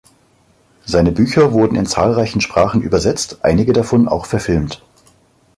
[0.83, 4.81] Seine Bücher wurden in zahlreiche Sprachen übersetzt, einige davon auch verfilmt.